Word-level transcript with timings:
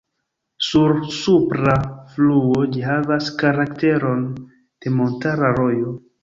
Sur 0.67 0.93
supra 1.17 1.75
fluo 2.13 2.63
ĝi 2.77 2.81
havas 2.87 3.29
karakteron 3.43 4.25
de 4.41 4.95
montara 4.97 5.55
rojo. 5.61 5.95